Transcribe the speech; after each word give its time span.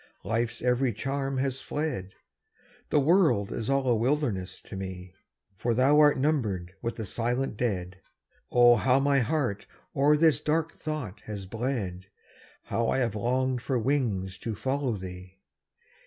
Life's 0.23 0.63
every 0.63 0.93
charm 0.93 1.37
has 1.37 1.61
fled, 1.61 2.15
The 2.89 2.99
world 2.99 3.51
is 3.51 3.69
all 3.69 3.87
a 3.87 3.93
wilderness 3.95 4.59
to 4.61 4.75
me; 4.75 5.13
"For 5.57 5.75
thou 5.75 5.99
art 5.99 6.17
numbered 6.17 6.73
with 6.81 6.95
the 6.95 7.05
silent 7.05 7.55
dead." 7.55 8.01
Oh, 8.51 8.77
how 8.77 8.99
my 8.99 9.19
heart 9.19 9.67
o'er 9.95 10.17
this 10.17 10.39
dark 10.39 10.71
thought 10.71 11.19
has 11.25 11.45
bled! 11.45 12.07
How 12.63 12.87
I 12.87 12.97
have 12.97 13.13
longed 13.15 13.61
for 13.61 13.77
wings 13.77 14.39
to 14.39 14.55
follow 14.55 14.93
thee! 14.93 15.37